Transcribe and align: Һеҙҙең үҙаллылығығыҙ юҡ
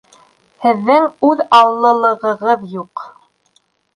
Һеҙҙең 0.63 1.03
үҙаллылығығыҙ 1.27 2.65
юҡ 2.79 3.07